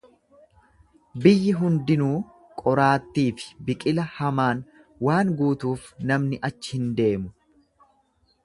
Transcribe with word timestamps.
Biyyi 1.25 1.51
hundinuu 1.57 2.15
qoraattii 2.63 3.27
fi 3.41 3.51
biqila 3.67 4.07
hamaan 4.17 4.65
waan 5.09 5.35
guutuuf 5.43 5.89
namni 6.13 6.45
achi 6.51 6.77
hin 6.81 6.93
deemu. 7.03 7.35